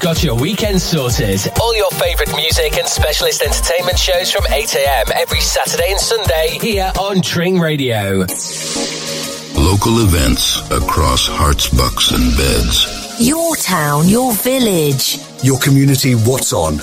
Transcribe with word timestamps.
We've 0.00 0.14
got 0.14 0.24
your 0.24 0.34
weekend 0.34 0.80
sorted. 0.80 1.46
All 1.60 1.76
your 1.76 1.90
favourite 1.90 2.34
music 2.34 2.78
and 2.78 2.88
specialist 2.88 3.42
entertainment 3.42 3.98
shows 3.98 4.30
from 4.32 4.44
8am 4.44 5.10
every 5.10 5.42
Saturday 5.42 5.90
and 5.90 6.00
Sunday 6.00 6.56
here 6.58 6.90
on 6.98 7.20
Tring 7.20 7.60
Radio. 7.60 8.24
Local 9.58 10.00
events 10.02 10.60
across 10.70 11.28
Herts, 11.28 11.68
bucks, 11.76 12.12
and 12.12 12.34
beds. 12.34 13.18
Your 13.20 13.56
town, 13.56 14.08
your 14.08 14.32
village. 14.32 15.18
Your 15.42 15.58
community, 15.58 16.14
what's 16.14 16.54
on? 16.54 16.78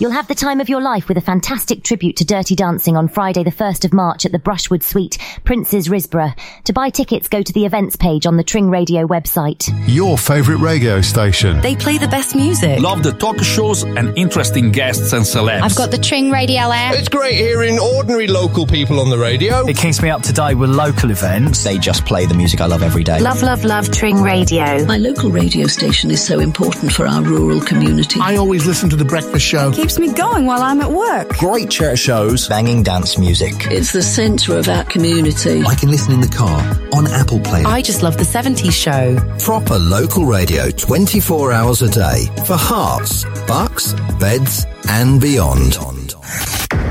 You'll 0.00 0.12
have 0.12 0.28
the 0.28 0.34
time 0.34 0.62
of 0.62 0.70
your 0.70 0.80
life 0.80 1.08
with 1.08 1.18
a 1.18 1.20
fantastic 1.20 1.84
tribute 1.84 2.16
to 2.16 2.24
Dirty 2.24 2.54
Dancing 2.56 2.96
on 2.96 3.06
Friday 3.06 3.44
the 3.44 3.50
1st 3.50 3.84
of 3.84 3.92
March 3.92 4.24
at 4.24 4.32
the 4.32 4.38
Brushwood 4.38 4.82
Suite, 4.82 5.18
Princes 5.44 5.88
Risborough. 5.88 6.34
To 6.64 6.72
buy 6.72 6.88
tickets, 6.88 7.28
go 7.28 7.42
to 7.42 7.52
the 7.52 7.66
events 7.66 7.96
page 7.96 8.24
on 8.24 8.38
the 8.38 8.42
Tring 8.42 8.70
Radio 8.70 9.06
website. 9.06 9.68
Your 9.86 10.16
favourite 10.16 10.62
radio 10.62 11.02
station. 11.02 11.60
They 11.60 11.76
play 11.76 11.98
the 11.98 12.08
best 12.08 12.34
music. 12.34 12.80
Love 12.80 13.02
the 13.02 13.12
talk 13.12 13.40
shows 13.40 13.82
and 13.82 14.16
interesting 14.16 14.72
guests 14.72 15.12
and 15.12 15.22
celebs. 15.22 15.60
I've 15.60 15.76
got 15.76 15.90
the 15.90 15.98
Tring 15.98 16.30
Radio 16.30 16.60
app. 16.60 16.94
It's 16.94 17.10
great 17.10 17.34
hearing 17.34 17.78
ordinary 17.78 18.26
local 18.26 18.66
people 18.66 19.00
on 19.00 19.10
the 19.10 19.18
radio. 19.18 19.66
It 19.66 19.76
keeps 19.76 20.00
me 20.00 20.08
up 20.08 20.22
to 20.22 20.32
date 20.32 20.54
with 20.54 20.70
local 20.70 21.10
events. 21.10 21.62
They 21.62 21.76
just 21.76 22.06
play 22.06 22.24
the 22.24 22.32
music 22.32 22.62
I 22.62 22.66
love 22.66 22.82
every 22.82 23.04
day. 23.04 23.20
Love, 23.20 23.42
love, 23.42 23.64
love 23.66 23.90
Tring 23.90 24.22
Radio. 24.22 24.82
My 24.86 24.96
local 24.96 25.30
radio 25.30 25.66
station 25.66 26.10
is 26.10 26.24
so 26.24 26.40
important 26.40 26.90
for 26.90 27.06
our 27.06 27.20
rural 27.22 27.60
community. 27.60 28.18
I 28.18 28.36
always 28.36 28.64
listen 28.66 28.88
to 28.88 28.96
The 28.96 29.04
Breakfast 29.04 29.44
Show. 29.44 29.72
Keeps 29.90 29.98
me 29.98 30.12
going 30.12 30.46
while 30.46 30.62
I'm 30.62 30.80
at 30.80 30.92
work. 30.92 31.36
Great 31.38 31.68
church 31.68 31.98
shows, 31.98 32.46
banging 32.46 32.84
dance 32.84 33.18
music. 33.18 33.66
It's 33.72 33.90
the 33.90 34.02
centre 34.02 34.56
of 34.56 34.68
our 34.68 34.84
community. 34.84 35.64
I 35.64 35.74
can 35.74 35.90
listen 35.90 36.12
in 36.12 36.20
the 36.20 36.28
car, 36.28 36.60
on 36.92 37.08
Apple 37.08 37.40
Play. 37.40 37.64
I 37.64 37.82
just 37.82 38.00
love 38.00 38.16
the 38.16 38.22
70s 38.22 38.72
show. 38.72 39.16
Proper 39.40 39.80
local 39.80 40.26
radio 40.26 40.70
24 40.70 41.50
hours 41.50 41.82
a 41.82 41.88
day 41.88 42.26
for 42.46 42.54
Herts, 42.54 43.24
bucks, 43.48 43.94
beds, 44.20 44.64
and 44.88 45.20
beyond. 45.20 45.72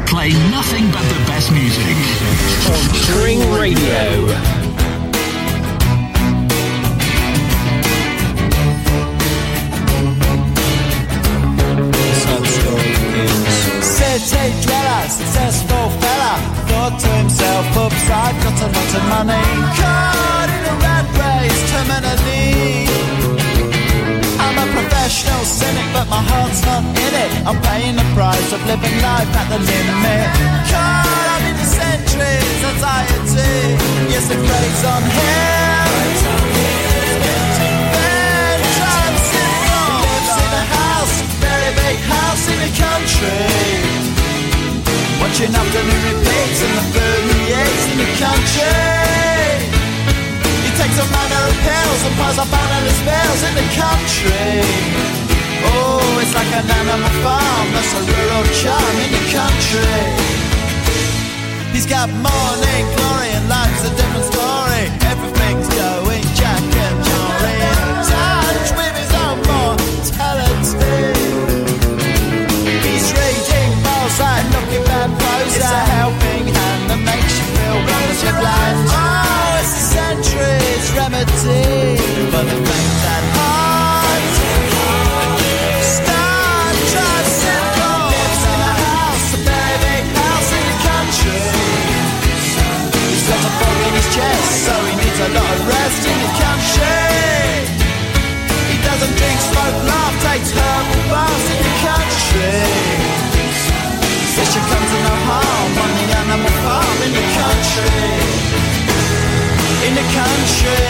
Play 0.06 0.34
nothing 0.52 0.92
but 0.92 1.04
the 1.08 1.24
best 1.26 1.54
music 1.54 1.96
on 2.68 2.84
Tring 3.16 3.40
Radio. 3.54 4.59
City 14.30 14.54
dweller, 14.62 15.02
successful 15.10 15.90
fella, 16.02 16.34
thought 16.70 16.96
to 17.02 17.10
himself, 17.18 17.66
oops, 17.82 18.06
I've 18.14 18.38
got 18.46 18.58
a 18.62 18.68
lot 18.70 18.92
of 19.00 19.04
money. 19.10 19.46
Caught 19.74 20.50
in 20.54 20.64
a 20.70 20.76
rat 20.86 21.08
race, 21.18 21.62
terminally. 21.74 22.86
I'm 24.38 24.58
a 24.62 24.68
professional 24.70 25.42
cynic, 25.50 25.88
but 25.98 26.06
my 26.14 26.22
heart's 26.22 26.62
not 26.62 26.86
in 26.86 27.14
it. 27.26 27.32
I'm 27.48 27.58
paying 27.66 27.98
the 27.98 28.06
price 28.14 28.50
of 28.54 28.62
living 28.70 28.98
life 29.02 29.32
at 29.34 29.48
the 29.50 29.60
limit. 29.66 30.30
Caught 30.70 31.28
up 31.34 31.44
in 31.50 31.56
the 31.58 31.66
centuries, 31.66 32.62
anxiety. 32.70 33.82
Yes, 34.14 34.30
the 34.30 34.38
craze 34.46 34.84
on 34.94 35.04
him. 35.18 35.90
Then 37.98 38.62
transcend. 38.78 40.06
Lives 40.06 40.38
in 40.38 40.52
a 40.54 40.66
house, 40.78 41.16
very 41.42 41.72
big 41.82 41.98
house 42.14 42.46
in 42.46 42.58
the 42.62 42.72
country. 42.78 44.19
Watching 45.30 45.54
afternoon 45.54 46.02
repeats 46.10 46.60
and 46.66 46.74
the 46.74 46.86
he 46.90 47.86
in 47.94 47.98
the 48.02 48.10
country. 48.18 48.66
He 50.66 50.72
takes 50.74 50.98
a 50.98 51.06
manner 51.06 51.44
of 51.46 51.56
pills 51.62 52.02
and 52.02 52.16
piles 52.18 52.40
up 52.42 52.50
banana 52.50 52.90
spells 52.98 53.42
in 53.46 53.54
the 53.54 53.68
country. 53.78 54.58
Oh, 55.70 56.02
it's 56.18 56.34
like 56.34 56.50
an 56.50 56.66
animal 56.66 57.14
farm, 57.22 57.68
that's 57.78 57.94
a 57.94 58.02
rural 58.10 58.46
charm 58.58 58.96
in 59.06 59.10
the 59.14 59.24
country. 59.30 60.02
He's 61.78 61.86
got 61.86 62.10
morning 62.10 62.84
glory 62.98 63.30
and 63.30 63.46
life's 63.48 63.86
a 63.86 63.94
different 63.94 64.26
story. 64.34 64.90
Everything's 65.14 65.70
going 65.78 66.26
Jackanory 66.42 67.89
It's 75.70 75.78
a 75.78 75.86
helping 76.02 76.50
hand 76.50 76.90
that 76.90 76.98
makes 77.06 77.30
you 77.38 77.46
feel 77.46 77.78
wonderfully 77.78 78.34
blind. 78.42 78.90
Oh, 78.90 79.62
it's 79.62 79.70
a 79.70 79.86
century's 80.02 80.88
remedy 80.98 81.94
for 82.34 82.42
the 82.42 82.58
fact 82.58 82.94
that 83.06 83.24
heart. 83.38 84.34
Star 85.86 86.74
tricycle 86.74 88.02
lives 88.02 88.44
in 88.50 88.60
a 88.66 88.74
house, 88.82 89.30
a 89.38 89.40
very 89.46 89.78
big 89.86 90.06
house 90.10 90.50
in 90.58 90.64
the 90.74 90.78
country. 90.90 91.54
He's 93.14 93.30
got 93.30 93.38
a 93.38 93.52
fog 93.62 93.78
in 93.78 93.94
his 93.94 94.10
chest, 94.10 94.50
so 94.66 94.74
he 94.74 94.94
needs 94.98 95.22
a 95.22 95.30
lot 95.38 95.54
of 95.54 95.70
rest 95.70 96.02
in 96.02 96.18
the 96.18 96.32
country. 96.50 97.70
He 98.74 98.78
doesn't 98.82 99.14
drink, 99.22 99.38
smoke, 99.38 99.78
laugh, 99.86 100.18
takes 100.34 100.50
herbal 100.50 101.02
baths 101.14 101.46
in 101.54 101.62
the 101.62 101.76
country. 101.86 102.58
Says 104.34 104.50
she 104.50 104.62
comes 104.66 104.90
to 104.90 105.00
no 105.06 105.14
harm 105.30 105.59
In 109.90 109.96
the 109.96 110.02
country. 110.02 110.86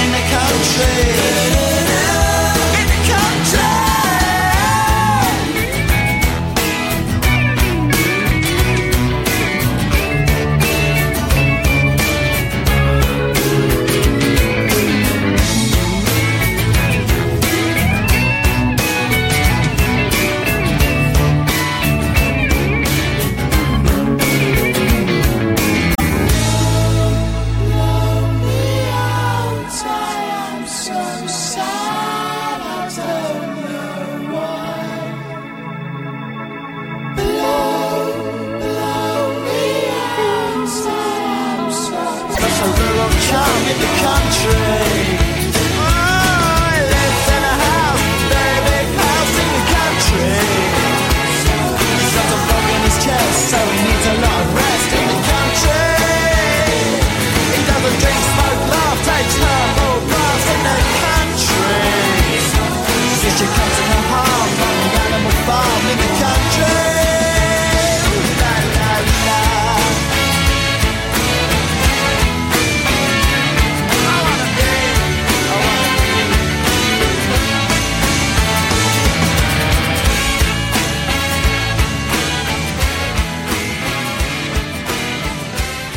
In 0.00 0.10
the 0.10 0.22
country. 0.30 1.65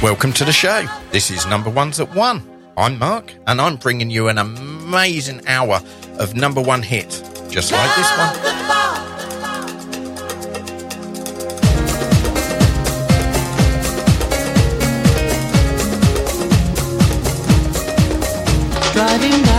Welcome 0.01 0.31
to 0.33 0.45
the 0.45 0.53
show. 0.53 0.85
This 1.11 1.29
is 1.29 1.45
Number 1.45 1.69
Ones 1.69 1.99
at 1.99 2.15
One. 2.15 2.41
I'm 2.77 2.97
Mark, 2.97 3.33
and 3.47 3.59
I'm 3.59 3.75
bringing 3.75 4.09
you 4.09 4.29
an 4.29 4.37
amazing 4.37 5.45
hour 5.45 5.81
of 6.17 6.35
number 6.35 6.61
one 6.61 6.81
hit, 6.81 7.09
just 7.49 7.73
like 7.73 7.95
this 7.97 8.09
one. 8.17 8.33
Driving 18.93 19.58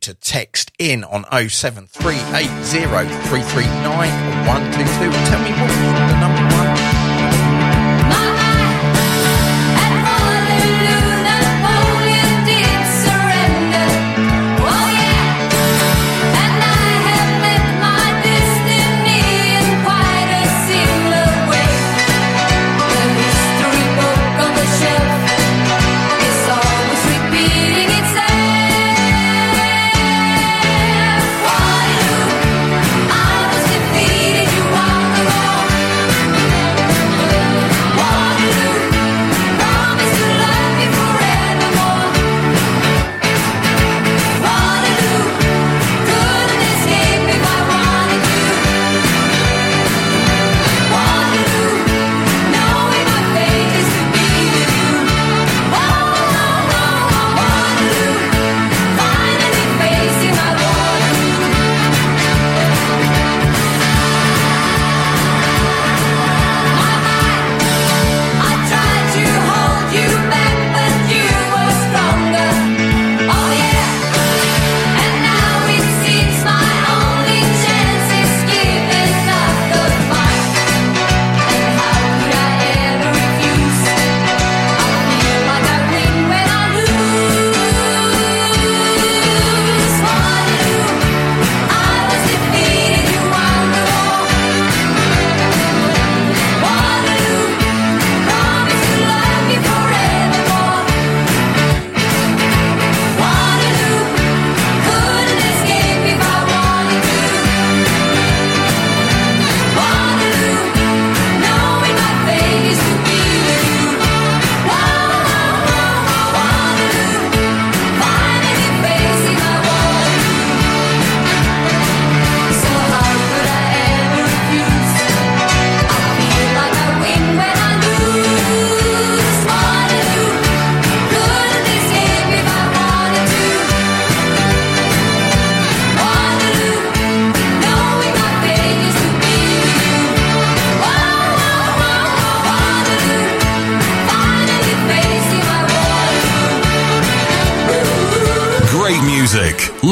to 0.00 0.14
text 0.14 0.72
in 0.78 1.04
on 1.04 1.24
07380 1.48 2.40
and 5.04 5.26
tell 5.26 5.42
me 5.42 5.50
what 5.50 5.68
the 6.08 6.20
number 6.20 6.49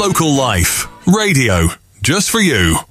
Local 0.09 0.35
life. 0.35 0.87
Radio. 1.07 1.69
Just 2.01 2.31
for 2.31 2.41
you. 2.41 2.88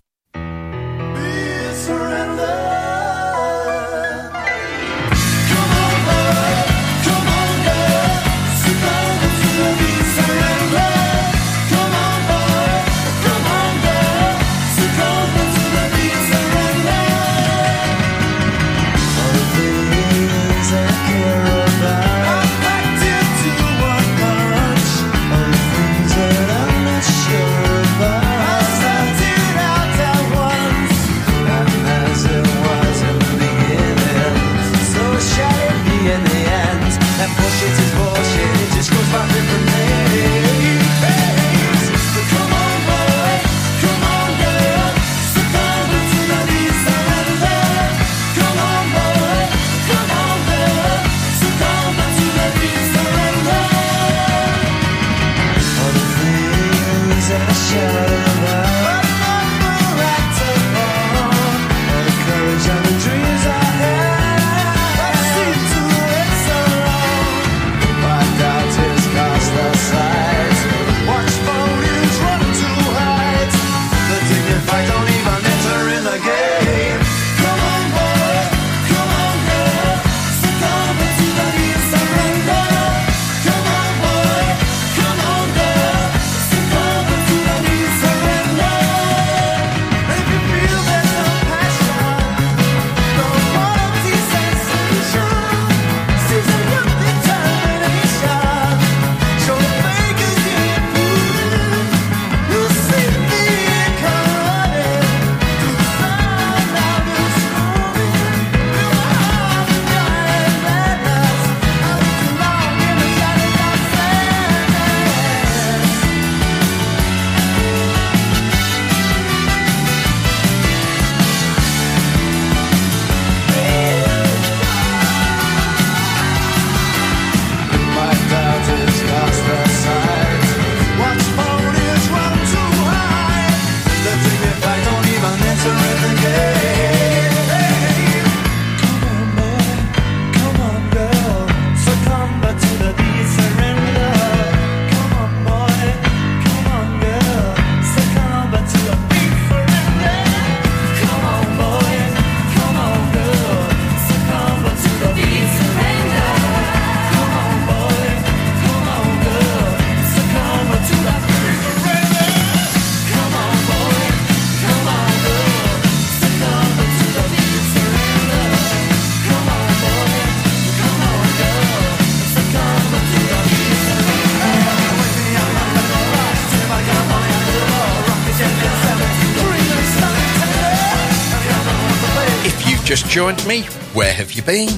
joined 183.18 183.48
me, 183.48 183.64
where 183.96 184.14
have 184.14 184.34
you 184.34 184.44
been? 184.44 184.70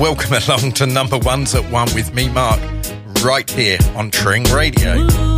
Welcome 0.00 0.32
along 0.48 0.72
to 0.72 0.86
Number 0.86 1.16
Ones 1.16 1.54
at 1.54 1.62
One 1.70 1.86
with 1.94 2.12
me, 2.12 2.28
Mark, 2.28 2.58
right 3.22 3.48
here 3.48 3.78
on 3.94 4.10
Tring 4.10 4.42
Radio. 4.46 5.37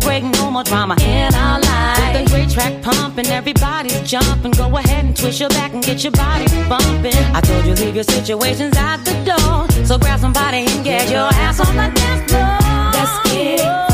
break, 0.00 0.24
no 0.24 0.50
more 0.50 0.64
drama 0.64 0.96
in 1.00 1.34
our 1.34 1.60
life. 1.60 1.98
With 1.98 2.24
the 2.24 2.30
great 2.30 2.50
track 2.50 2.82
pumping, 2.82 3.26
everybody's 3.26 4.00
jumping. 4.02 4.52
Go 4.52 4.76
ahead 4.76 5.04
and 5.04 5.16
twist 5.16 5.40
your 5.40 5.50
back 5.50 5.72
and 5.72 5.82
get 5.82 6.02
your 6.02 6.12
body 6.12 6.46
bumping. 6.68 7.14
I 7.34 7.40
told 7.40 7.64
you 7.66 7.74
leave 7.74 7.94
your 7.94 8.04
situations 8.04 8.76
out 8.76 9.04
the 9.04 9.14
door, 9.24 9.86
so 9.86 9.98
grab 9.98 10.20
somebody 10.20 10.58
and 10.66 10.84
get 10.84 11.10
your 11.10 11.28
ass 11.44 11.60
on 11.60 11.74
the 11.76 11.88
dance 11.94 12.30
floor. 12.30 12.58
Let's 12.92 13.32
get 13.32 13.60
it. 13.60 13.89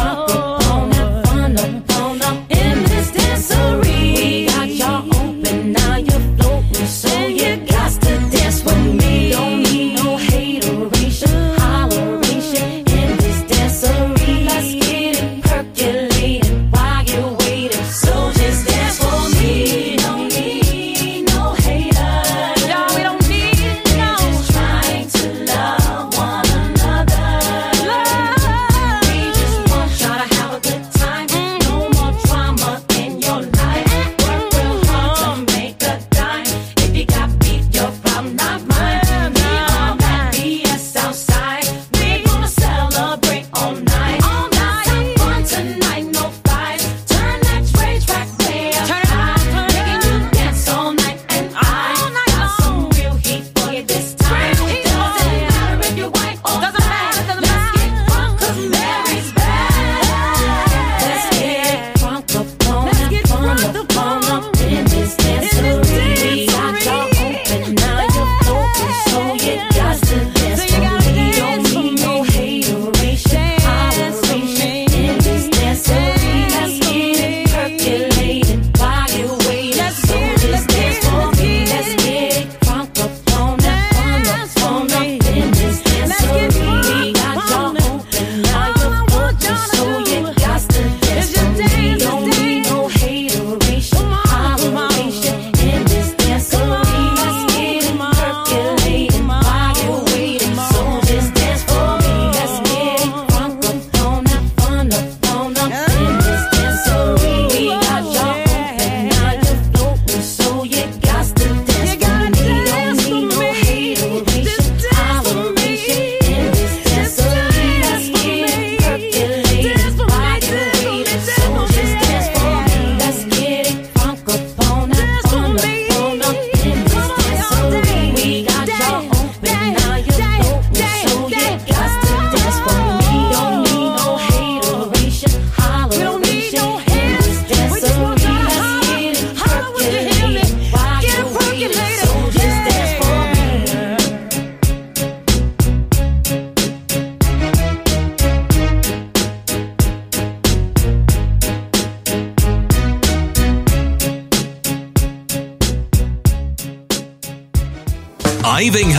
Iving 158.56 158.90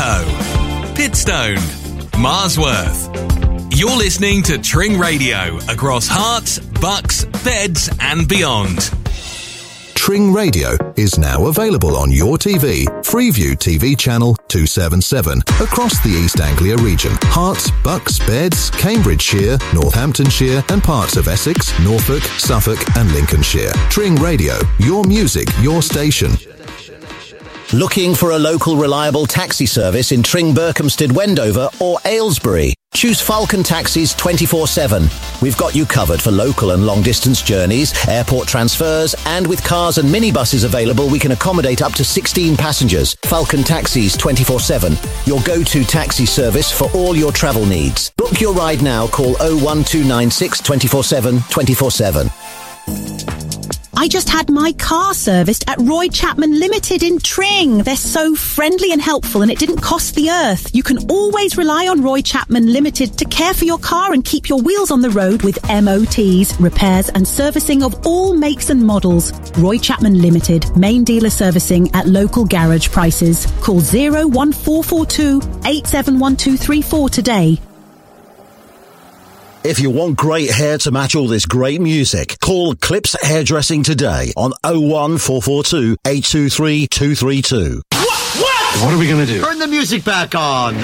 Pitstone, 0.94 1.58
Marsworth. 2.12 3.76
You're 3.76 3.98
listening 3.98 4.44
to 4.44 4.60
Tring 4.60 5.00
Radio 5.00 5.58
across 5.68 6.08
Herts, 6.08 6.60
bucks, 6.80 7.26
beds, 7.44 7.90
and 8.00 8.28
beyond. 8.28 8.92
Tring 9.96 10.32
Radio 10.32 10.78
is 10.96 11.18
now 11.18 11.48
available 11.48 11.98
on 11.98 12.12
your 12.12 12.38
TV, 12.38 12.86
Freeview 13.02 13.54
TV 13.56 13.98
channel 13.98 14.36
277, 14.48 15.40
across 15.60 16.04
the 16.04 16.12
East 16.12 16.40
Anglia 16.40 16.78
region. 16.78 17.14
Herts, 17.34 17.72
Bucks, 17.84 18.20
Beds, 18.20 18.70
Cambridgeshire, 18.70 19.58
Northamptonshire, 19.74 20.64
and 20.70 20.84
parts 20.84 21.18
of 21.18 21.28
Essex, 21.28 21.74
Norfolk, 21.80 22.22
Suffolk, 22.38 22.78
and 22.96 23.12
Lincolnshire. 23.12 23.72
Tring 23.90 24.14
Radio, 24.18 24.60
your 24.78 25.04
music, 25.06 25.48
your 25.62 25.82
station. 25.82 26.38
Looking 27.74 28.16
for 28.16 28.32
a 28.32 28.40
local 28.40 28.78
reliable 28.78 29.26
taxi 29.26 29.66
service 29.66 30.14
in 30.14 30.24
Tring, 30.24 30.54
Berkhamsted, 30.54 31.12
Wendover 31.12 31.70
or 31.82 31.98
Aylesbury? 32.06 32.74
Choose 32.94 33.20
Falcon 33.20 33.62
Taxis 33.62 34.16
24-7. 34.16 35.42
We've 35.42 35.58
got 35.58 35.76
you 35.76 35.86
covered 35.86 36.22
for 36.22 36.32
local 36.32 36.72
and 36.72 36.86
long 36.86 37.02
distance 37.02 37.42
journeys, 37.42 37.94
airport 38.08 38.48
transfers, 38.48 39.16
and 39.26 39.46
with 39.46 39.62
cars 39.66 39.98
and 39.98 40.08
minibuses 40.08 40.64
available, 40.64 41.10
we 41.10 41.20
can 41.20 41.34
accommodate 41.34 41.82
up 41.82 41.92
to 41.96 42.06
16 42.06 42.56
passengers. 42.56 43.18
Falcon 43.24 43.66
Taxis 43.66 44.16
24-7, 44.16 45.28
your 45.28 45.42
go-to 45.42 45.84
taxi 45.84 46.26
service 46.26 46.72
for 46.72 46.90
all 46.92 47.18
your 47.18 47.34
travel 47.34 47.66
needs. 47.66 48.12
Book 48.12 48.40
your 48.40 48.54
ride 48.54 48.82
now, 48.82 49.08
call 49.08 49.36
01296 49.42 50.62
24-7 50.62 53.47
I 54.00 54.08
just 54.08 54.30
had 54.30 54.52
my 54.52 54.74
car 54.74 55.16
serviced 55.16 55.68
at 55.68 55.82
Roy 55.82 56.08
Chapman 56.08 56.60
Limited 56.60 57.02
in 57.02 57.18
Tring. 57.18 57.80
They're 57.80 57.96
so 57.96 58.36
friendly 58.36 58.92
and 58.92 59.02
helpful 59.02 59.42
and 59.42 59.50
it 59.50 59.58
didn't 59.58 59.82
cost 59.82 60.14
the 60.14 60.30
earth. 60.30 60.70
You 60.76 60.84
can 60.84 61.10
always 61.10 61.58
rely 61.58 61.88
on 61.88 62.04
Roy 62.04 62.22
Chapman 62.22 62.72
Limited 62.72 63.18
to 63.18 63.26
care 63.26 63.56
for 63.56 63.66
your 63.66 63.80
car 63.80 64.14
and 64.14 64.24
keep 64.24 64.50
your 64.50 64.62
wheels 64.62 64.92
on 64.92 65.02
the 65.02 65.10
road 65.10 65.42
with 65.42 65.58
MOTs, 65.64 66.62
repairs 66.62 67.10
and 67.10 67.28
servicing 67.28 67.82
of 67.82 68.06
all 68.06 68.36
makes 68.36 68.70
and 68.70 68.86
models. 68.86 69.34
Roy 69.58 69.80
Chapman 69.80 70.22
Limited, 70.22 70.78
main 70.78 71.04
dealer 71.04 71.32
servicing 71.32 71.90
at 71.96 72.06
local 72.06 72.46
garage 72.46 72.92
prices. 72.92 73.48
Call 73.62 73.78
01442 73.80 75.38
871234 75.66 77.10
today. 77.10 77.60
If 79.68 79.82
you 79.82 79.90
want 79.90 80.16
great 80.16 80.50
hair 80.50 80.78
to 80.78 80.92
match 80.92 81.14
all 81.14 81.28
this 81.28 81.46
great 81.46 81.82
music, 81.82 82.40
call 82.40 82.74
Clips 82.76 83.18
Hairdressing 83.22 83.84
today 83.84 84.32
on 84.38 84.54
01442 84.64 85.98
823 86.08 86.88
232. 86.88 87.82
What 87.92 88.94
are 88.94 88.98
we 88.98 89.10
going 89.10 89.26
to 89.26 89.34
do? 89.34 89.42
Turn 89.42 89.60
the 89.60 89.68
music 89.68 90.06
back 90.06 90.36
on. 90.36 90.76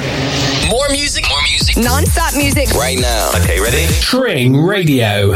More 0.69 0.89
music, 0.89 1.23
more 1.29 1.41
music. 1.43 1.77
Non-stop 1.77 2.35
music. 2.35 2.71
Right 2.71 2.99
now. 2.99 3.31
Okay, 3.41 3.61
ready? 3.61 3.87
Tring 4.01 4.57
Radio. 4.57 5.31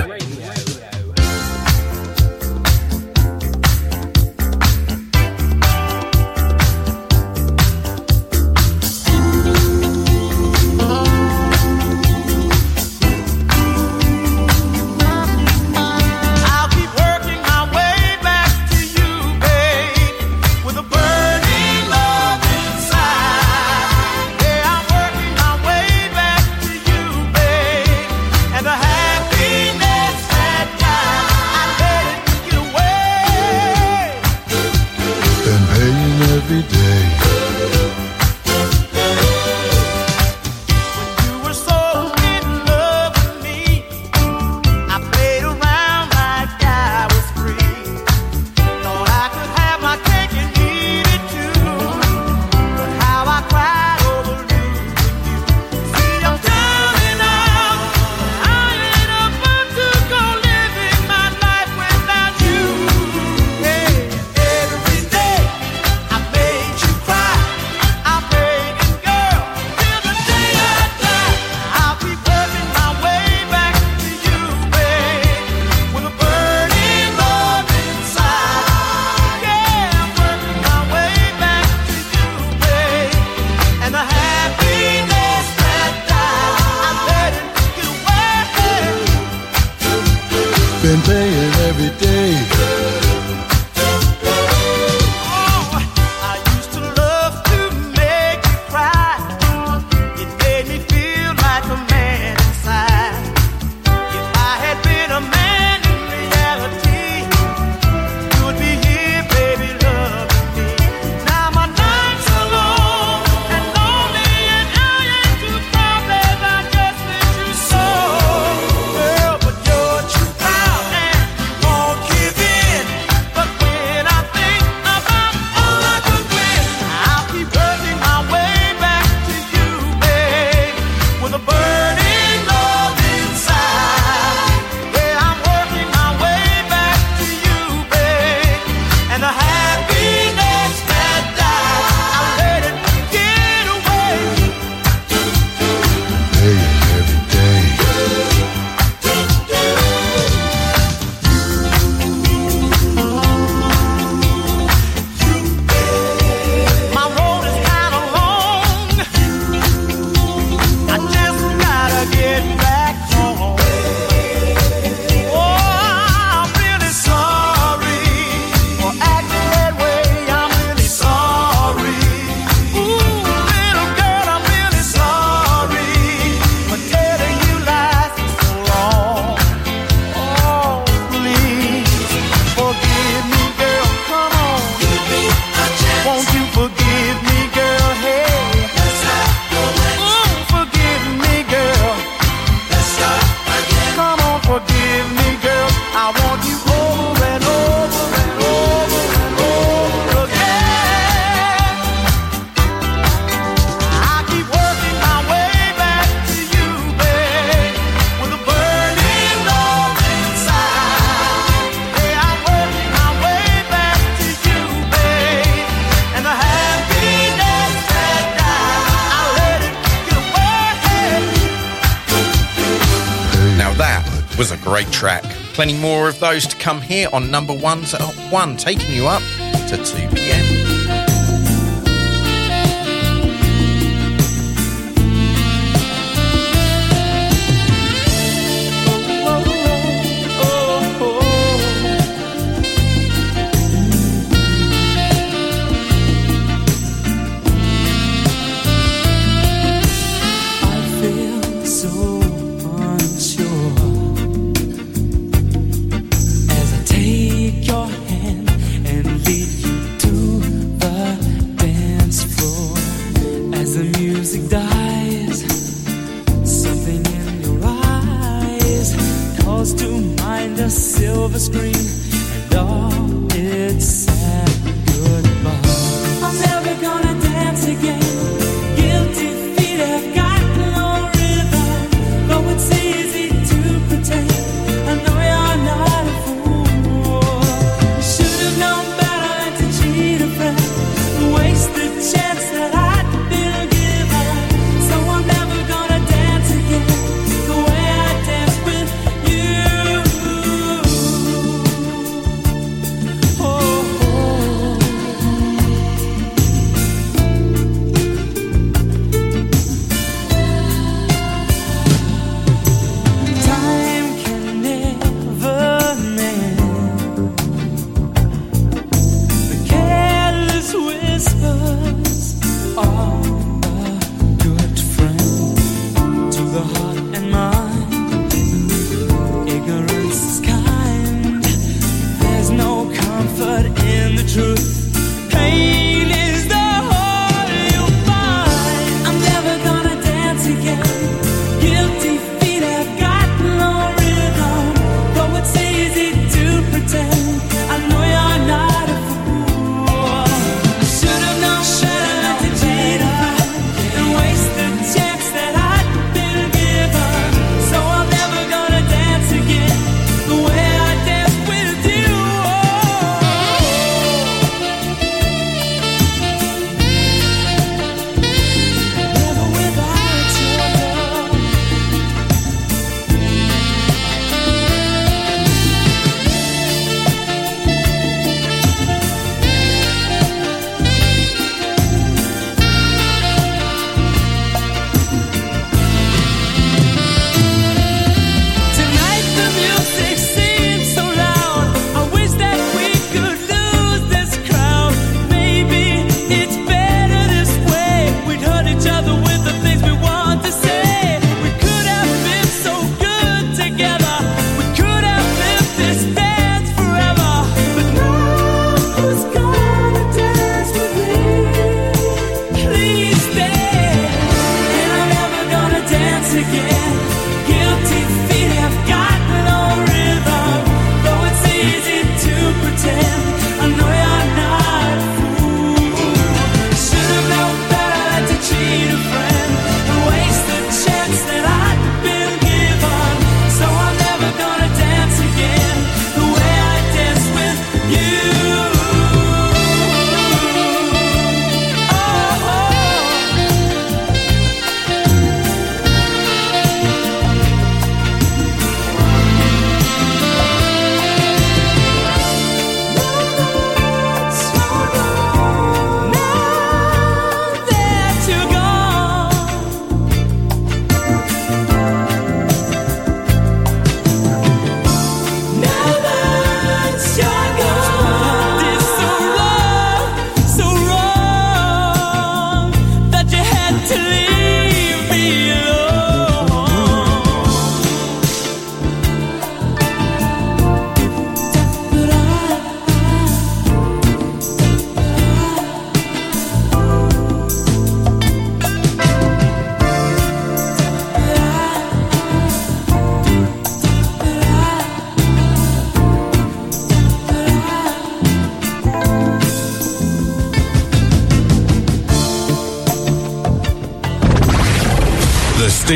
Plenty 225.57 225.73
more 225.73 226.07
of 226.07 226.19
those 226.19 226.45
to 226.45 226.55
come 226.57 226.81
here 226.81 227.09
on 227.11 227.31
number 227.31 227.51
ones 227.51 227.95
at 227.95 228.01
one, 228.31 228.57
taking 228.57 228.93
you 228.93 229.07
up 229.07 229.23
to 229.69 229.83
2 229.83 230.07
p.m. 230.09 230.56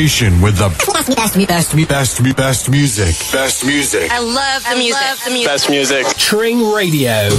station 0.07 0.41
with 0.41 0.57
the 0.57 0.69
best, 0.91 1.15
best, 1.15 1.47
best, 1.47 1.87
best, 1.87 2.35
best 2.35 2.69
music. 2.71 3.15
Best 3.31 3.63
music. 3.65 4.09
I 4.09 4.19
love 4.19 4.63
the 4.67 4.75
music. 4.75 5.01
Love 5.01 5.23
the 5.25 5.31
music. 5.31 5.47
Best 5.47 5.69
music. 5.69 6.05
Tring 6.17 6.71
Radio. 6.71 7.29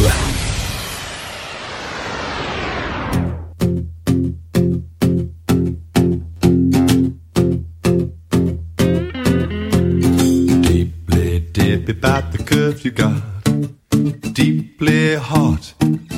Deeply 10.62 11.40
deep 11.40 11.88
about 11.88 12.30
the 12.30 12.44
curve 12.46 12.84
you 12.84 12.92
got. 12.92 13.22
Deeply 14.32 15.16
hot, 15.16 15.74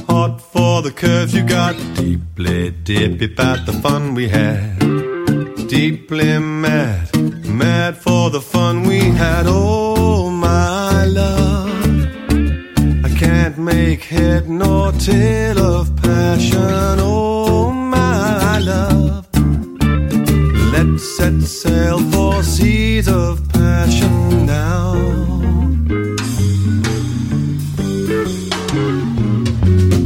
hot 0.08 0.42
for 0.42 0.82
the 0.82 0.92
curve 0.94 1.32
you 1.32 1.42
got. 1.42 1.74
Deeply 1.94 2.70
deep 2.70 3.22
about 3.22 3.64
the 3.64 3.72
fun 3.72 4.14
we 4.14 4.28
had 4.28 4.73
pretty 6.24 6.38
mad, 6.38 7.46
mad 7.46 7.96
for 7.96 8.30
the 8.30 8.40
fun 8.40 8.82
we 8.84 8.98
had. 8.98 9.44
Oh, 9.46 10.30
my 10.30 11.04
love, 11.04 11.70
I 13.04 13.10
can't 13.18 13.58
make 13.58 14.02
head 14.04 14.48
nor 14.48 14.92
tail 14.92 15.58
of 15.58 15.94
passion. 15.96 16.98
Oh, 17.00 17.70
my 17.72 18.58
love, 18.58 19.26
let's 20.72 21.16
set 21.16 21.42
sail 21.42 21.98
for 22.10 22.42
seas 22.42 23.08
of 23.08 23.46
passion 23.50 24.46
now. 24.46 24.94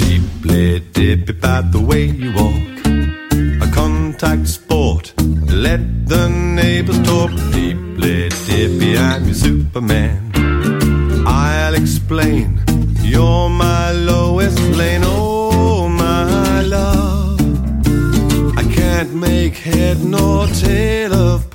Deeply 0.02 0.80
dippy 0.92 1.32
by 1.32 1.60
the 1.60 1.80
way 1.80 2.06
you 2.06 2.32
walk, 2.40 2.64
a 3.62 3.72
contact 3.72 4.48
sport. 4.48 5.12
Let 5.66 5.97
the 6.08 6.28
neighbors 6.28 7.00
talk. 7.02 7.30
Deeply 7.52 8.28
dippy, 8.46 8.96
I'm 8.96 9.24
your 9.26 9.34
Superman. 9.34 10.32
I'll 11.26 11.74
explain. 11.74 12.60
You're 13.02 13.50
my 13.50 13.92
Lois 13.92 14.58
Lane. 14.76 15.02
Oh, 15.04 15.88
my 15.88 16.62
love. 16.62 17.40
I 18.56 18.64
can't 18.74 19.14
make 19.14 19.54
head 19.56 20.02
nor 20.02 20.46
tail 20.46 21.12
of 21.12 21.47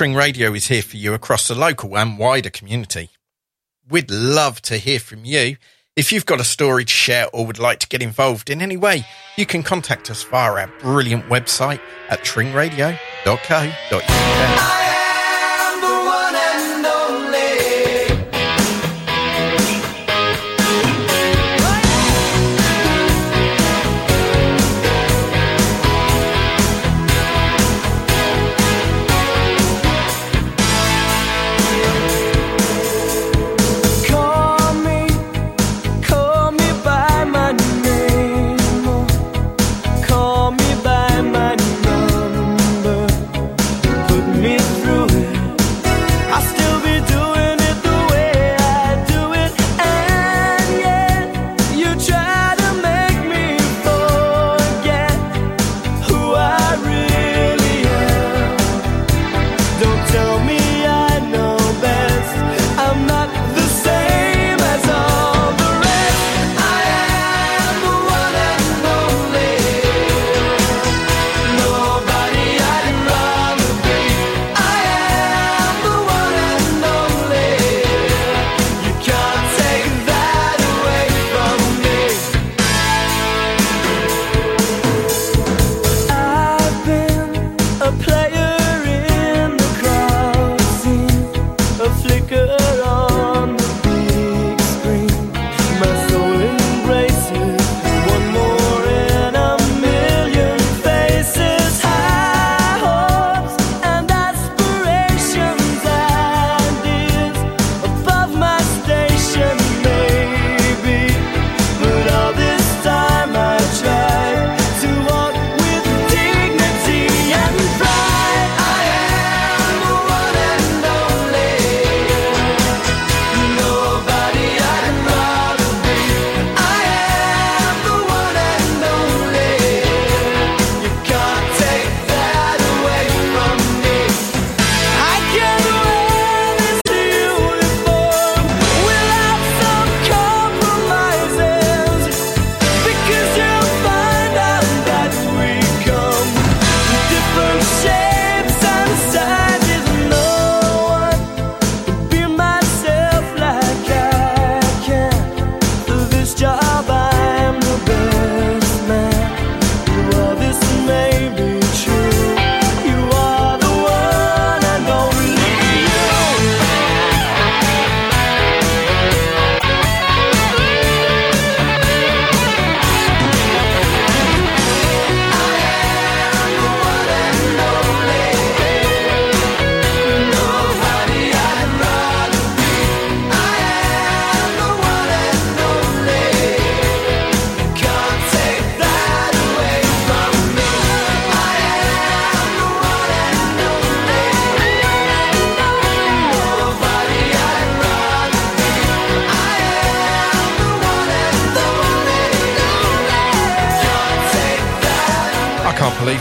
Remember 0.00 0.18
Radio 0.18 0.54
is 0.54 0.68
here 0.68 0.82
for 0.82 0.96
you 0.96 1.12
across 1.12 1.48
the 1.48 1.56
local 1.56 1.98
and 1.98 2.18
wider 2.18 2.50
community. 2.50 3.10
We'd 3.88 4.10
love 4.10 4.62
to 4.62 4.76
hear 4.76 5.00
from 5.00 5.24
you. 5.24 5.56
If 5.96 6.12
you've 6.12 6.26
got 6.26 6.40
a 6.40 6.44
story 6.44 6.84
to 6.84 6.92
share 6.92 7.26
or 7.32 7.44
would 7.44 7.58
like 7.58 7.80
to 7.80 7.88
get 7.88 8.00
involved 8.00 8.48
in 8.48 8.62
any 8.62 8.76
way, 8.76 9.04
you 9.36 9.44
can 9.44 9.64
contact 9.64 10.08
us 10.08 10.22
via 10.22 10.52
our 10.52 10.70
brilliant 10.80 11.24
website 11.24 11.80
at 12.10 12.20
tringradio.co.uk. 12.20 14.87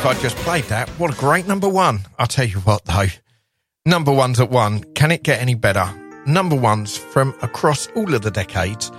I 0.07 0.13
just 0.21 0.37
played 0.37 0.63
that. 0.65 0.87
What 0.91 1.13
a 1.13 1.17
great 1.17 1.47
number 1.47 1.67
one. 1.67 1.99
I'll 2.17 2.27
tell 2.27 2.45
you 2.45 2.59
what, 2.61 2.85
though. 2.85 3.07
Number 3.85 4.13
one's 4.13 4.39
at 4.39 4.49
one. 4.49 4.85
Can 4.93 5.11
it 5.11 5.21
get 5.21 5.41
any 5.41 5.53
better? 5.53 5.85
Number 6.25 6.55
ones 6.55 6.95
from 6.95 7.35
across 7.41 7.87
all 7.87 8.13
of 8.13 8.21
the 8.21 8.31
decades. 8.31 8.89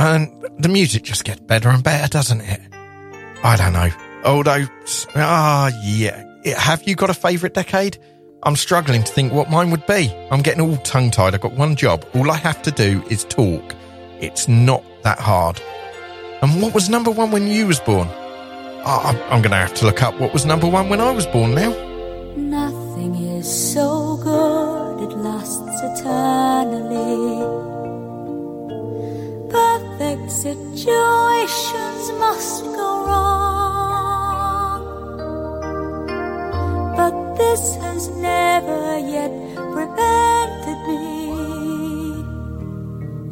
And 0.00 0.44
the 0.58 0.68
music 0.68 1.04
just 1.04 1.24
gets 1.24 1.40
better 1.42 1.68
and 1.68 1.84
better, 1.84 2.08
doesn't 2.08 2.40
it? 2.40 2.60
I 3.44 3.56
don't 3.56 3.72
know. 3.72 3.90
Although, 4.24 4.66
ah, 5.14 5.70
yeah. 5.84 6.24
Have 6.56 6.88
you 6.88 6.96
got 6.96 7.10
a 7.10 7.14
favourite 7.14 7.54
decade? 7.54 7.98
I'm 8.42 8.56
struggling 8.56 9.04
to 9.04 9.12
think 9.12 9.32
what 9.32 9.50
mine 9.50 9.70
would 9.70 9.86
be. 9.86 10.12
I'm 10.32 10.42
getting 10.42 10.62
all 10.62 10.78
tongue 10.78 11.12
tied. 11.12 11.34
I've 11.34 11.40
got 11.40 11.52
one 11.52 11.76
job. 11.76 12.04
All 12.16 12.28
I 12.28 12.38
have 12.38 12.60
to 12.62 12.72
do 12.72 13.04
is 13.08 13.22
talk. 13.22 13.72
It's 14.20 14.48
not 14.48 14.82
that 15.04 15.20
hard. 15.20 15.60
And 16.42 16.60
what 16.60 16.74
was 16.74 16.88
number 16.88 17.12
one 17.12 17.30
when 17.30 17.46
you 17.46 17.68
was 17.68 17.78
born? 17.78 18.08
I'm, 18.84 19.16
I'm 19.30 19.42
going 19.42 19.50
to 19.50 19.56
have 19.56 19.74
to 19.74 19.86
look 19.86 20.02
up 20.02 20.14
what 20.20 20.32
was 20.32 20.44
number 20.46 20.66
one 20.66 20.88
when 20.88 21.00
I 21.00 21.10
was 21.10 21.26
born 21.26 21.54
now. 21.54 21.72
Nothing 22.36 23.14
is 23.16 23.46
so 23.74 24.16
good, 24.22 25.02
it 25.04 25.16
lasts 25.16 25.82
eternally. 25.90 27.44
Perfect 29.50 30.30
situations 30.30 32.12
must 32.18 32.64
go 32.64 33.04
wrong. 33.06 34.82
But 36.96 37.34
this 37.36 37.76
has 37.76 38.08
never 38.08 38.98
yet 38.98 39.32
prevented 39.72 40.78
me 40.88 41.08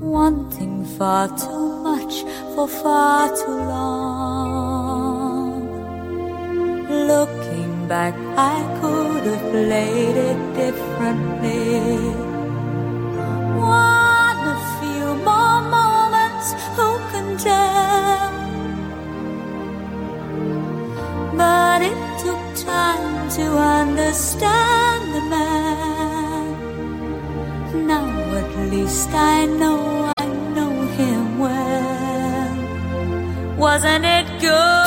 wanting 0.01 0.85
far 0.97 1.29
too 1.29 1.83
much 1.83 2.23
for 2.55 2.67
far 2.69 3.29
too 3.29 3.59
long. 3.73 4.46
Looking 6.89 7.89
back, 7.89 8.15
I 8.37 8.63
could 8.81 9.25
have 9.27 9.51
played 9.51 10.17
it 10.17 10.55
differently. 10.55 11.91
One 13.59 14.39
a 14.55 14.59
few 14.79 15.15
more 15.27 15.63
moments, 15.67 16.55
who 16.77 16.99
can 17.11 17.37
tell? 17.39 18.31
But 21.37 21.83
it 21.83 21.99
took 22.23 22.43
time 22.65 23.29
to 23.31 23.45
understand 23.83 25.13
the 25.13 25.23
man. 25.35 26.47
Now 27.89 28.07
at 28.37 28.51
least 28.71 29.11
I 29.13 29.47
know 29.47 30.13
I 30.17 30.27
know 30.55 30.87
him 30.99 31.39
well. 31.41 32.55
Wasn't 33.59 34.05
it 34.05 34.27
good? 34.41 34.86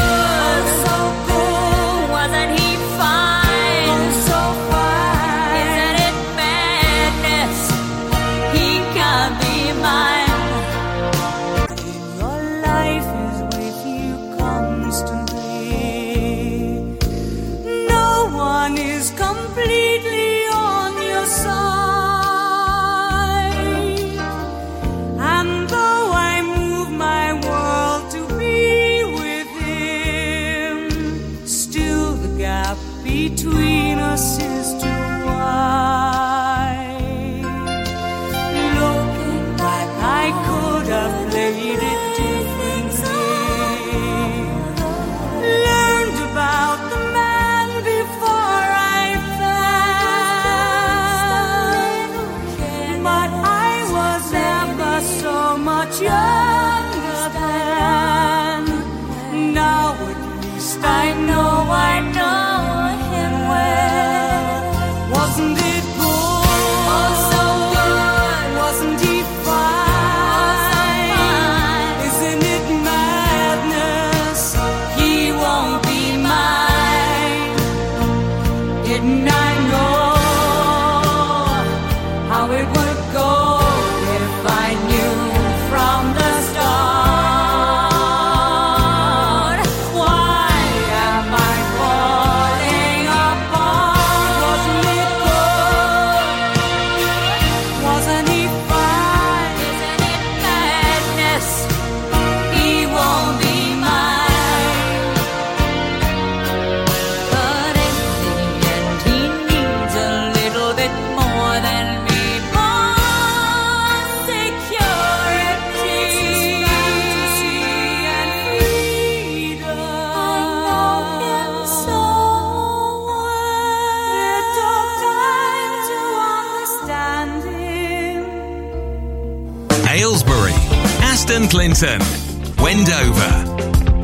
Wendover. 131.81 133.45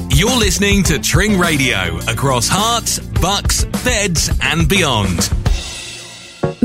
You're 0.10 0.38
listening 0.38 0.82
to 0.84 0.98
Tring 0.98 1.38
Radio 1.38 1.98
across 2.08 2.48
Herts, 2.48 3.02
Bucks, 3.22 3.66
Beds, 3.84 4.32
and 4.42 4.70
beyond. 4.70 5.35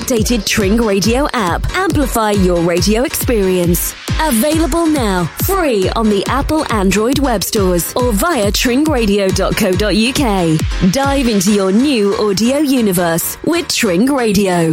updated 0.00 0.46
Tring 0.46 0.78
Radio 0.78 1.28
app. 1.34 1.68
Amplify 1.76 2.30
your 2.30 2.60
radio 2.62 3.02
experience. 3.04 3.94
Available 4.20 4.86
now, 4.86 5.26
free 5.44 5.90
on 5.90 6.08
the 6.08 6.24
Apple 6.26 6.64
Android 6.72 7.18
web 7.18 7.44
stores 7.44 7.92
or 7.94 8.12
via 8.12 8.50
tringradio.co.uk. 8.50 10.92
Dive 10.92 11.28
into 11.28 11.52
your 11.52 11.72
new 11.72 12.14
audio 12.16 12.58
universe 12.58 13.36
with 13.44 13.68
Tring 13.68 14.06
Radio. 14.06 14.72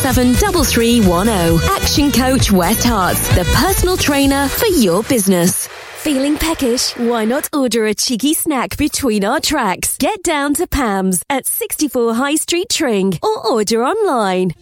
773310. 0.01 1.59
Action 1.79 2.11
Coach 2.11 2.51
West 2.51 2.83
Herts, 2.87 3.35
the 3.35 3.43
personal 3.55 3.95
trainer 3.95 4.47
for 4.47 4.65
your 4.65 5.03
business. 5.03 5.67
Feeling 5.67 6.37
peckish? 6.37 6.93
Why 6.97 7.23
not 7.23 7.47
order 7.53 7.85
a 7.85 7.93
cheeky 7.93 8.33
snack 8.33 8.77
between 8.77 9.23
our 9.23 9.39
tracks? 9.39 9.99
Get 9.99 10.23
down 10.23 10.55
to 10.55 10.65
Pam's 10.65 11.23
at 11.29 11.45
64 11.45 12.15
High 12.15 12.33
Street 12.33 12.69
Tring 12.69 13.19
or 13.21 13.47
order 13.47 13.83
online. 13.83 14.55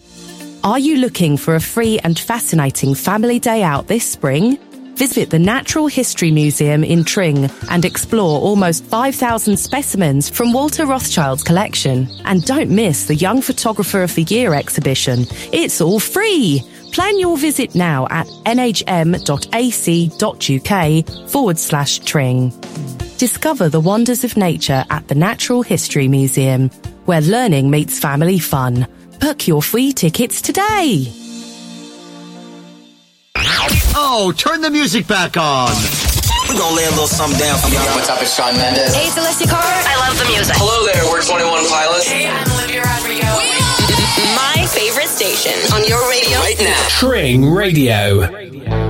Are 0.66 0.78
you 0.78 0.98
looking 0.98 1.38
for 1.38 1.56
a 1.56 1.62
free 1.62 2.00
and 2.00 2.20
fascinating 2.20 2.94
family 2.94 3.40
day 3.40 3.64
out 3.64 3.88
this 3.88 4.04
spring? 4.04 4.58
Visit 5.00 5.30
the 5.30 5.39
Natural 5.39 5.88
History 5.88 6.30
Museum 6.30 6.84
in 6.84 7.06
Tring 7.06 7.50
and 7.70 7.86
explore 7.86 8.41
almost 8.41 8.84
5,000 8.84 9.56
specimens 9.56 10.30
from 10.30 10.52
Walter 10.52 10.86
Rothschild's 10.86 11.41
collection. 11.41 12.10
And 12.26 12.43
don't 12.43 12.70
miss 12.70 13.06
the 13.06 13.16
Young 13.16 13.41
Photographer 13.41 14.04
of 14.04 14.14
the 14.14 14.24
Year 14.24 14.54
exhibition. 14.54 15.20
It's 15.54 15.80
all 15.80 16.02
free! 16.02 16.62
Plan 16.91 17.18
your 17.18 17.38
visit 17.38 17.76
now 17.76 18.08
at 18.10 18.28
nhm.ac.uk 18.45 18.70
forward 21.30 21.58
slash 21.58 22.00
Tring. 22.00 22.50
Discover 23.18 23.70
the 23.70 23.80
wonders 23.80 24.26
of 24.26 24.36
nature 24.36 24.84
at 24.89 25.08
the 25.08 25.16
Natural 25.16 25.62
History 25.62 26.10
Museum, 26.10 26.70
where 27.06 27.22
learning 27.22 27.70
meets 27.70 28.00
family 28.00 28.38
fun. 28.38 28.86
Book 29.22 29.47
your 29.47 29.62
free 29.62 29.93
tickets 29.93 30.41
today. 30.41 31.28
Oh, 33.96 34.34
turn 34.36 34.62
the 34.62 34.70
music 34.70 35.08
back 35.08 35.38
on. 35.38 35.72
We're 36.50 36.58
gonna 36.58 36.76
lay 36.76 36.86
a 36.86 36.90
little 36.92 37.08
something 37.08 37.40
down 37.40 37.58
for 37.60 37.70
y'all. 37.70 37.86
What's 37.96 38.10
up, 38.10 38.22
it's 38.22 38.36
Shawn 38.36 38.56
Mendes. 38.56 38.94
Hey, 38.94 39.08
Celestia 39.10 39.48
Carr. 39.50 39.62
I 39.64 39.96
love 40.08 40.18
the 40.20 40.26
music. 40.26 40.56
Hello 40.58 40.84
there, 40.92 41.04
we're 41.08 41.22
21 41.24 41.48
Pilots. 41.70 42.08
Hey, 42.08 42.28
I'm 42.28 42.44
Olivia 42.58 42.84
Rodrigo. 42.84 43.30
My 44.36 44.66
favorite 44.68 45.08
station 45.08 45.54
on 45.74 45.88
your 45.88 46.02
radio 46.10 46.38
Right 46.40 46.60
now. 46.60 46.86
Tring 46.90 47.46
Radio. 47.54 48.28
She 48.28 48.89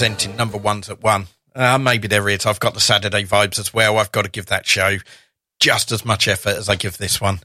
presenting 0.00 0.34
number 0.34 0.56
ones 0.56 0.88
at 0.88 1.02
one. 1.02 1.26
Uh, 1.54 1.76
maybe 1.76 2.08
there 2.08 2.26
is. 2.30 2.46
I've 2.46 2.58
got 2.58 2.72
the 2.72 2.80
Saturday 2.80 3.22
vibes 3.22 3.58
as 3.58 3.74
well. 3.74 3.98
I've 3.98 4.12
got 4.12 4.22
to 4.22 4.30
give 4.30 4.46
that 4.46 4.64
show 4.66 4.96
just 5.58 5.92
as 5.92 6.06
much 6.06 6.26
effort 6.26 6.56
as 6.56 6.70
I 6.70 6.76
give 6.76 6.96
this 6.96 7.20
one. 7.20 7.40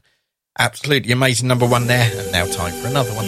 Absolutely 0.58 1.12
amazing 1.12 1.48
number 1.48 1.66
one 1.66 1.86
there. 1.86 2.10
And 2.10 2.32
now 2.32 2.46
time 2.46 2.72
for 2.80 2.88
another 2.88 3.10
one. 3.12 3.26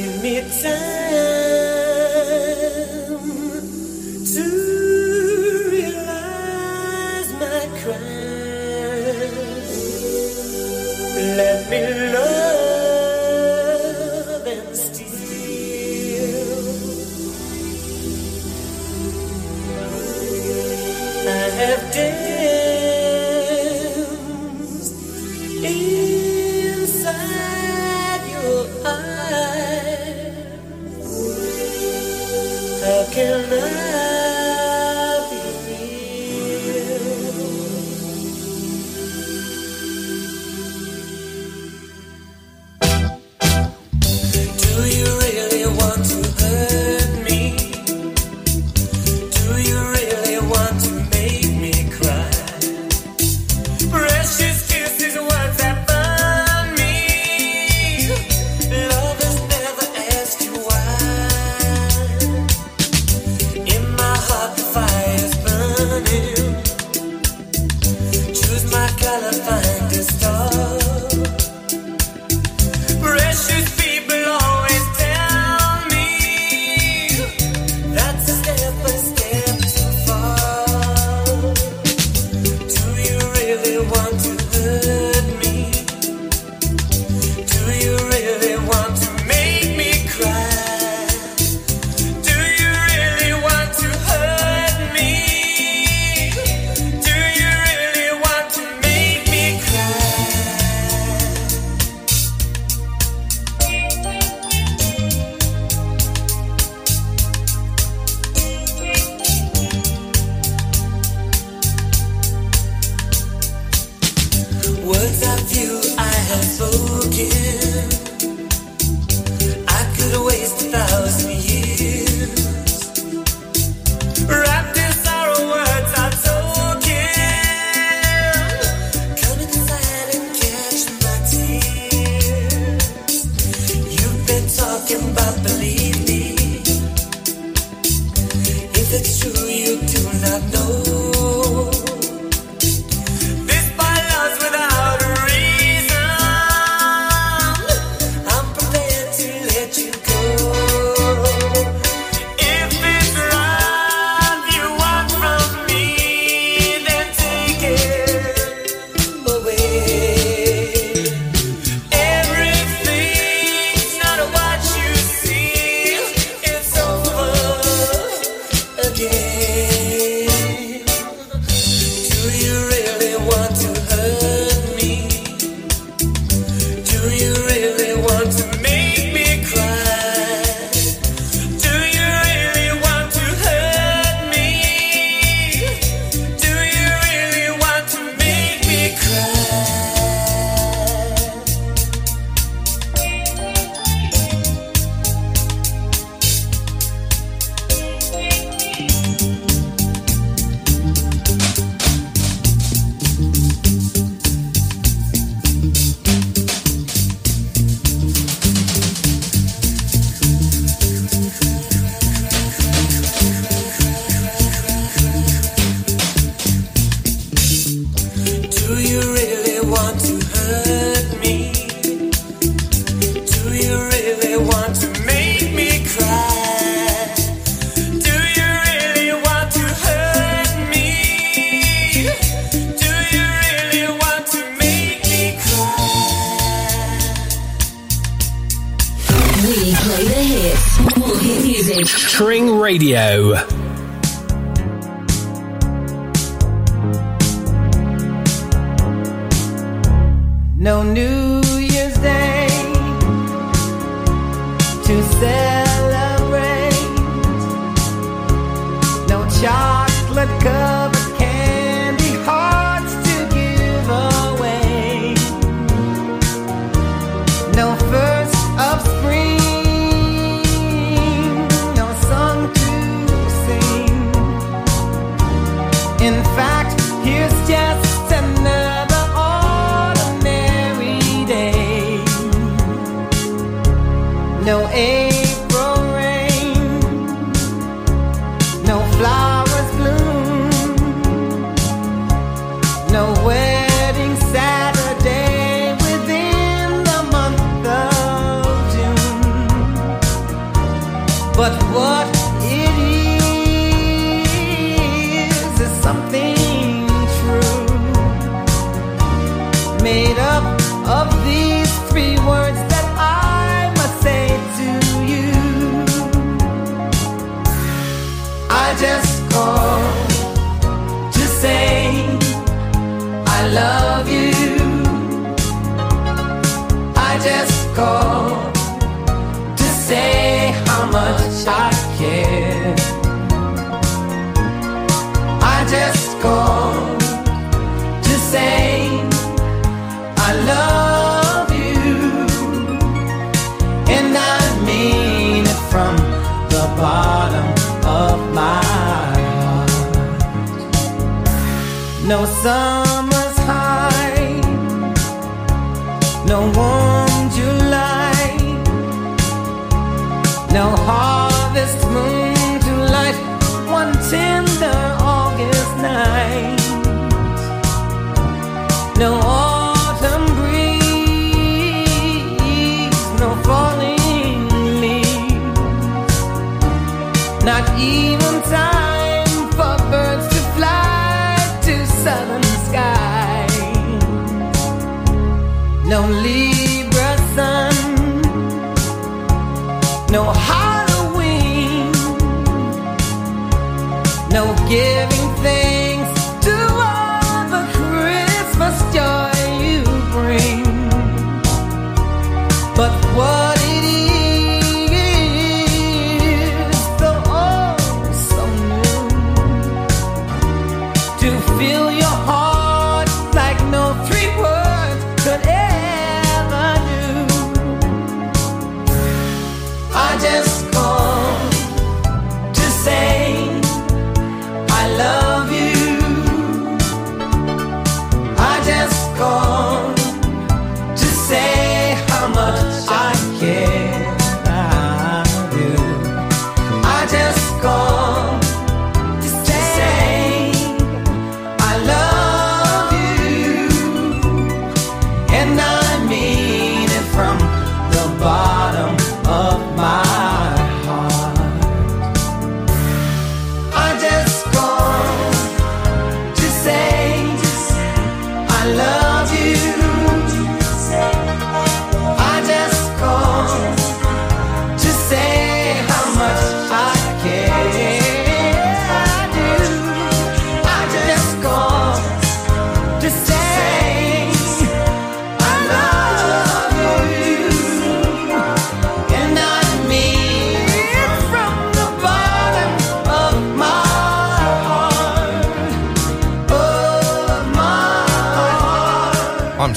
No 352.45 352.88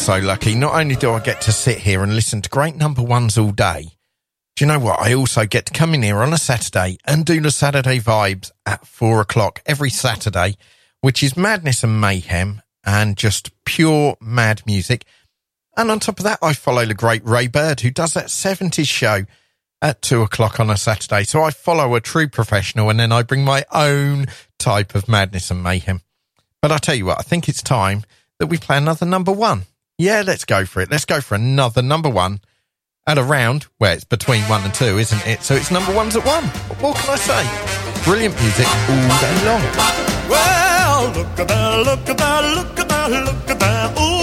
so 0.01 0.17
lucky. 0.17 0.55
Not 0.55 0.73
only 0.73 0.95
do 0.95 1.11
I 1.11 1.19
get 1.19 1.41
to 1.41 1.51
sit 1.51 1.77
here 1.77 2.01
and 2.01 2.15
listen 2.15 2.41
to 2.41 2.49
great 2.49 2.75
number 2.75 3.03
ones 3.03 3.37
all 3.37 3.51
day, 3.51 3.83
do 4.55 4.65
you 4.65 4.67
know 4.67 4.79
what? 4.79 4.99
I 4.99 5.13
also 5.13 5.45
get 5.45 5.67
to 5.67 5.73
come 5.73 5.93
in 5.93 6.01
here 6.01 6.23
on 6.23 6.33
a 6.33 6.39
Saturday 6.39 6.97
and 7.05 7.23
do 7.23 7.39
the 7.39 7.51
Saturday 7.51 7.99
vibes 7.99 8.49
at 8.65 8.87
four 8.87 9.21
o'clock 9.21 9.61
every 9.67 9.91
Saturday, 9.91 10.57
which 11.01 11.21
is 11.21 11.37
madness 11.37 11.83
and 11.83 12.01
mayhem 12.01 12.63
and 12.83 13.15
just 13.15 13.51
pure 13.63 14.17
mad 14.19 14.63
music. 14.65 15.05
And 15.77 15.91
on 15.91 15.99
top 15.99 16.17
of 16.17 16.23
that, 16.23 16.39
I 16.41 16.53
follow 16.53 16.83
the 16.83 16.95
great 16.95 17.23
Ray 17.23 17.45
Bird, 17.45 17.81
who 17.81 17.91
does 17.91 18.15
that 18.15 18.25
70s 18.25 18.87
show 18.87 19.25
at 19.83 20.01
two 20.01 20.23
o'clock 20.23 20.59
on 20.59 20.71
a 20.71 20.77
Saturday. 20.77 21.25
So 21.25 21.43
I 21.43 21.51
follow 21.51 21.93
a 21.93 22.01
true 22.01 22.27
professional 22.27 22.89
and 22.89 22.99
then 22.99 23.11
I 23.11 23.21
bring 23.21 23.45
my 23.45 23.65
own 23.71 24.25
type 24.57 24.95
of 24.95 25.07
madness 25.07 25.51
and 25.51 25.61
mayhem. 25.61 26.01
But 26.59 26.71
I 26.71 26.79
tell 26.79 26.95
you 26.95 27.05
what, 27.05 27.19
I 27.19 27.23
think 27.23 27.47
it's 27.47 27.61
time 27.61 28.03
that 28.39 28.47
we 28.47 28.57
play 28.57 28.77
another 28.77 29.05
number 29.05 29.31
one. 29.31 29.65
Yeah, 30.01 30.23
let's 30.25 30.45
go 30.45 30.65
for 30.65 30.81
it. 30.81 30.89
Let's 30.89 31.05
go 31.05 31.21
for 31.21 31.35
another 31.35 31.83
number 31.83 32.09
one 32.09 32.41
at 33.05 33.19
a 33.19 33.23
round 33.23 33.67
where 33.77 33.93
it's 33.93 34.03
between 34.03 34.41
one 34.45 34.63
and 34.63 34.73
two, 34.73 34.97
isn't 34.97 35.27
it? 35.27 35.43
So 35.43 35.53
it's 35.53 35.69
number 35.69 35.93
ones 35.93 36.15
at 36.15 36.25
one. 36.25 36.43
What 36.81 36.97
can 36.97 37.11
I 37.11 37.17
say? 37.17 38.03
Brilliant 38.03 38.33
music 38.41 38.65
all 38.65 39.19
day 39.21 39.45
long. 39.45 39.61
Well, 40.27 41.05
look 41.13 41.39
at 41.39 41.47
that, 41.47 41.83
look 41.85 42.09
at 42.09 42.17
that, 42.17 42.55
look 42.55 42.79
at 42.79 42.89
that, 42.89 43.11
look 43.11 43.49
at 43.51 43.59
that. 43.59 43.91
Ooh, 43.99 44.20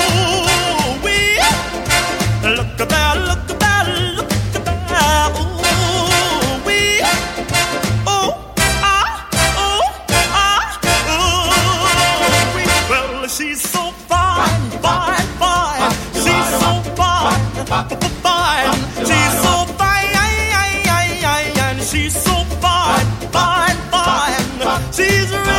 She's 18.66 19.34
so 19.42 19.54
fine, 19.78 20.12
she's 21.90 22.14
so 22.22 22.44
fine, 22.60 23.06
fine, 23.32 23.76
fine. 23.90 24.92
She's 24.92 25.57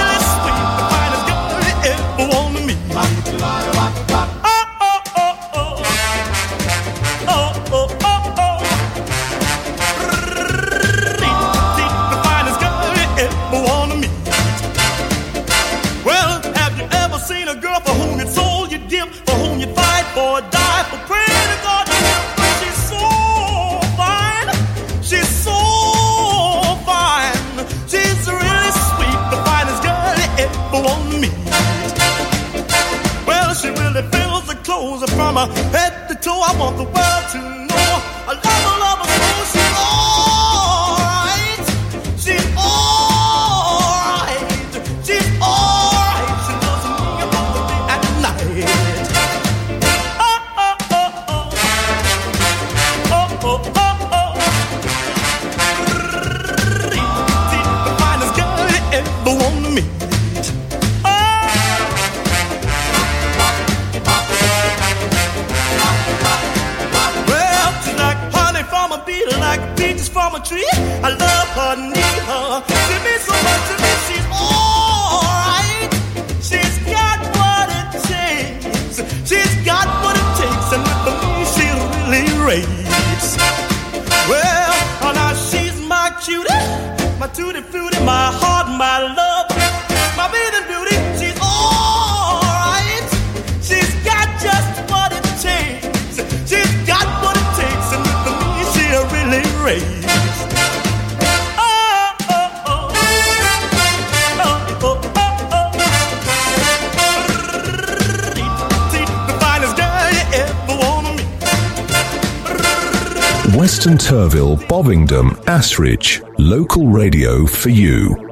Weston 113.79 113.97
Turville, 113.97 114.67
Bovingdon, 114.67 115.29
Ashridge. 115.47 116.21
Local 116.37 116.87
radio 116.87 117.45
for 117.45 117.69
you. 117.69 118.28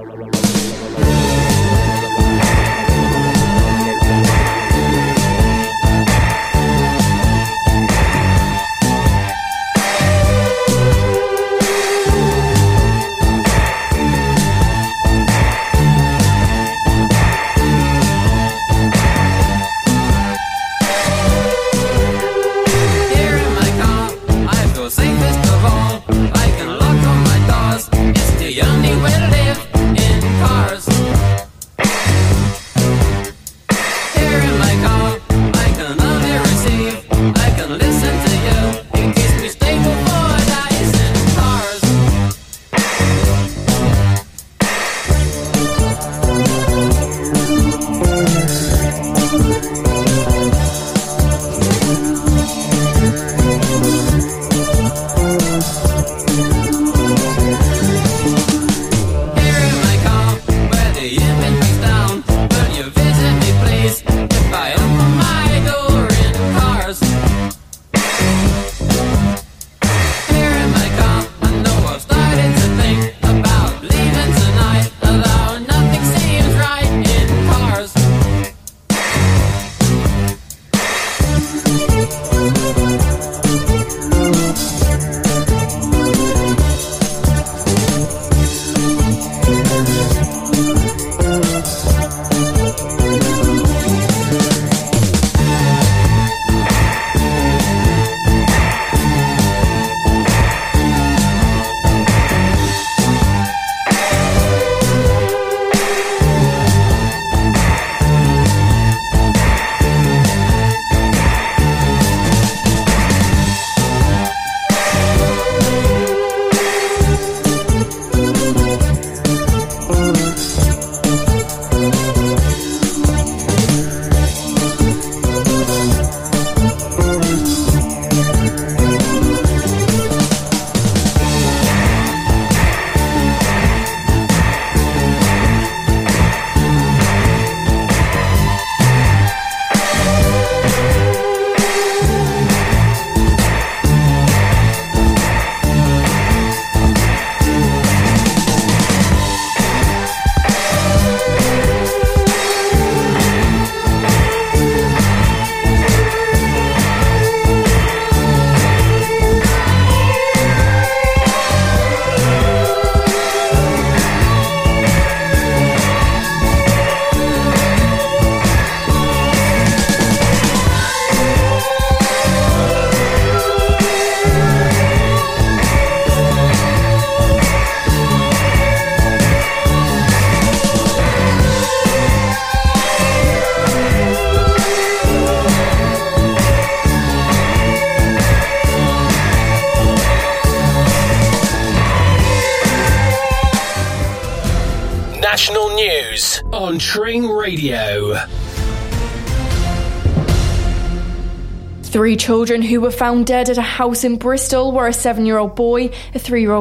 Children 202.28 202.62
who 202.62 202.82
were 202.82 202.92
found 202.92 203.26
dead 203.26 203.50
at 203.50 203.58
a 203.58 203.62
house 203.62 204.04
in 204.04 204.18
Bristol 204.18 204.74
were 204.74 204.86
a 204.86 204.92
seven 204.92 205.26
year 205.26 205.38
old 205.38 205.56
boy, 205.56 205.86
a 206.14 206.20
three 206.20 206.42
year 206.42 206.52
old 206.52 206.56